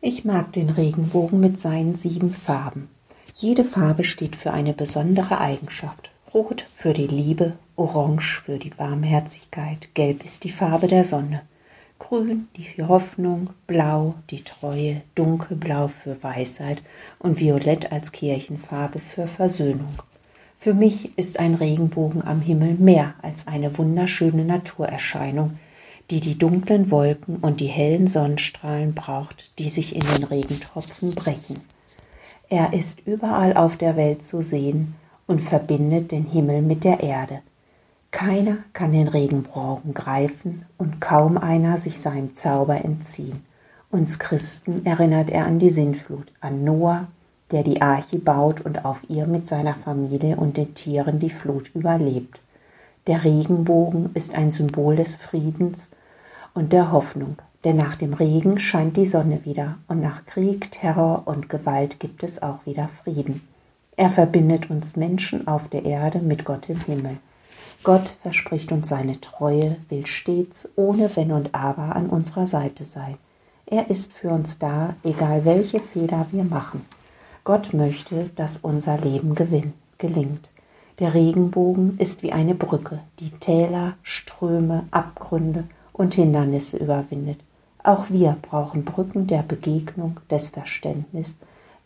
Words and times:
Ich 0.00 0.24
mag 0.24 0.52
den 0.52 0.70
Regenbogen 0.70 1.40
mit 1.40 1.58
seinen 1.58 1.96
sieben 1.96 2.30
Farben. 2.30 2.88
Jede 3.34 3.64
Farbe 3.64 4.04
steht 4.04 4.36
für 4.36 4.52
eine 4.52 4.72
besondere 4.72 5.40
Eigenschaft. 5.40 6.10
Rot 6.32 6.66
für 6.72 6.92
die 6.92 7.08
Liebe, 7.08 7.54
Orange 7.74 8.40
für 8.44 8.58
die 8.58 8.78
Warmherzigkeit, 8.78 9.88
Gelb 9.94 10.24
ist 10.24 10.44
die 10.44 10.52
Farbe 10.52 10.86
der 10.86 11.04
Sonne, 11.04 11.42
Grün 11.98 12.46
die 12.56 12.80
Hoffnung, 12.80 13.50
Blau 13.66 14.14
die 14.30 14.44
Treue, 14.44 15.02
Dunkelblau 15.16 15.88
für 15.88 16.22
Weisheit 16.22 16.80
und 17.18 17.40
Violett 17.40 17.90
als 17.90 18.12
Kirchenfarbe 18.12 19.00
für 19.00 19.26
Versöhnung. 19.26 19.94
Für 20.60 20.74
mich 20.74 21.18
ist 21.18 21.40
ein 21.40 21.56
Regenbogen 21.56 22.22
am 22.22 22.40
Himmel 22.40 22.74
mehr 22.74 23.14
als 23.20 23.48
eine 23.48 23.76
wunderschöne 23.76 24.44
Naturerscheinung, 24.44 25.58
die 26.10 26.20
die 26.20 26.38
dunklen 26.38 26.90
Wolken 26.90 27.36
und 27.36 27.60
die 27.60 27.66
hellen 27.66 28.08
Sonnenstrahlen 28.08 28.94
braucht, 28.94 29.50
die 29.58 29.68
sich 29.68 29.94
in 29.94 30.02
den 30.14 30.24
Regentropfen 30.24 31.14
brechen. 31.14 31.60
Er 32.48 32.72
ist 32.72 33.06
überall 33.06 33.56
auf 33.56 33.76
der 33.76 33.96
Welt 33.96 34.22
zu 34.22 34.40
sehen 34.40 34.94
und 35.26 35.42
verbindet 35.42 36.10
den 36.12 36.24
Himmel 36.24 36.62
mit 36.62 36.82
der 36.84 37.00
Erde. 37.00 37.40
Keiner 38.10 38.58
kann 38.72 38.92
den 38.92 39.08
Regenbogen 39.08 39.92
greifen 39.92 40.64
und 40.78 41.00
kaum 41.00 41.36
einer 41.36 41.76
sich 41.76 41.98
seinem 41.98 42.34
Zauber 42.34 42.82
entziehen. 42.82 43.44
Uns 43.90 44.18
Christen 44.18 44.86
erinnert 44.86 45.28
er 45.28 45.44
an 45.44 45.58
die 45.58 45.70
Sintflut, 45.70 46.32
an 46.40 46.64
Noah, 46.64 47.08
der 47.50 47.62
die 47.62 47.82
Arche 47.82 48.18
baut 48.18 48.62
und 48.62 48.84
auf 48.84 49.02
ihr 49.08 49.26
mit 49.26 49.46
seiner 49.46 49.74
Familie 49.74 50.36
und 50.36 50.56
den 50.56 50.74
Tieren 50.74 51.18
die 51.18 51.30
Flut 51.30 51.70
überlebt. 51.74 52.40
Der 53.06 53.24
Regenbogen 53.24 54.10
ist 54.14 54.34
ein 54.34 54.52
Symbol 54.52 54.96
des 54.96 55.16
Friedens 55.16 55.90
und 56.54 56.72
der 56.72 56.92
Hoffnung, 56.92 57.36
denn 57.64 57.76
nach 57.76 57.96
dem 57.96 58.14
Regen 58.14 58.58
scheint 58.58 58.96
die 58.96 59.06
Sonne 59.06 59.44
wieder 59.44 59.78
und 59.88 60.00
nach 60.00 60.26
Krieg, 60.26 60.70
Terror 60.70 61.22
und 61.26 61.48
Gewalt 61.48 62.00
gibt 62.00 62.22
es 62.22 62.42
auch 62.42 62.66
wieder 62.66 62.88
Frieden. 62.88 63.42
Er 63.96 64.10
verbindet 64.10 64.70
uns 64.70 64.96
Menschen 64.96 65.48
auf 65.48 65.68
der 65.68 65.84
Erde 65.84 66.20
mit 66.20 66.44
Gott 66.44 66.68
im 66.68 66.80
Himmel. 66.80 67.18
Gott 67.82 68.12
verspricht 68.22 68.72
uns 68.72 68.88
seine 68.88 69.20
Treue, 69.20 69.76
will 69.88 70.06
stets 70.06 70.68
ohne 70.76 71.14
Wenn 71.16 71.32
und 71.32 71.54
Aber 71.54 71.96
an 71.96 72.08
unserer 72.08 72.46
Seite 72.46 72.84
sein. 72.84 73.16
Er 73.66 73.90
ist 73.90 74.12
für 74.12 74.30
uns 74.30 74.58
da, 74.58 74.96
egal 75.02 75.44
welche 75.44 75.80
Fehler 75.80 76.26
wir 76.30 76.44
machen. 76.44 76.86
Gott 77.44 77.72
möchte, 77.72 78.24
dass 78.36 78.58
unser 78.58 78.98
Leben 78.98 79.34
gewinnt, 79.34 79.74
gelingt. 79.98 80.48
Der 80.98 81.14
Regenbogen 81.14 81.96
ist 81.98 82.22
wie 82.22 82.32
eine 82.32 82.54
Brücke, 82.54 83.00
die 83.20 83.30
Täler, 83.30 83.94
Ströme, 84.02 84.86
Abgründe 84.90 85.64
und 85.92 86.14
Hindernisse 86.14 86.76
überwindet. 86.76 87.38
Auch 87.84 88.10
wir 88.10 88.36
brauchen 88.42 88.84
Brücken 88.84 89.28
der 89.28 89.42
Begegnung, 89.42 90.18
des 90.28 90.48
Verständnisses, 90.48 91.36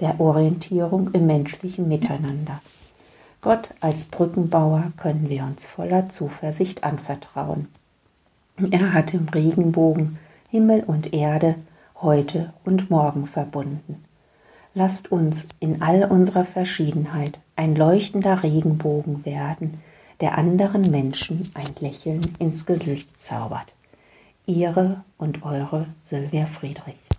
der 0.00 0.18
Orientierung 0.18 1.10
im 1.12 1.26
menschlichen 1.26 1.88
Miteinander. 1.88 2.62
Gott 3.42 3.74
als 3.80 4.04
Brückenbauer 4.04 4.92
können 4.96 5.28
wir 5.28 5.44
uns 5.44 5.66
voller 5.66 6.08
Zuversicht 6.08 6.82
anvertrauen. 6.82 7.68
Er 8.70 8.94
hat 8.94 9.12
im 9.12 9.28
Regenbogen 9.28 10.18
Himmel 10.48 10.84
und 10.86 11.12
Erde 11.12 11.56
heute 12.00 12.52
und 12.64 12.90
morgen 12.90 13.26
verbunden. 13.26 14.04
Lasst 14.74 15.12
uns 15.12 15.46
in 15.60 15.82
all 15.82 16.04
unserer 16.04 16.44
Verschiedenheit 16.44 17.38
ein 17.56 17.76
leuchtender 17.76 18.42
Regenbogen 18.42 19.26
werden, 19.26 19.82
der 20.20 20.38
anderen 20.38 20.90
Menschen 20.90 21.50
ein 21.54 21.74
Lächeln 21.80 22.34
ins 22.38 22.64
Gesicht 22.64 23.20
zaubert. 23.20 23.74
Ihre 24.46 25.04
und 25.18 25.44
eure 25.44 25.88
Sylvia 26.00 26.46
Friedrich. 26.46 27.11